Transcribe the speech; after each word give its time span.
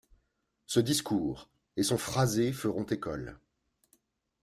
Ce 0.65 0.79
discours 0.79 1.47
et 1.77 1.83
son 1.83 1.99
phrasé 1.99 2.53
feront 2.53 2.85
école. 2.85 3.37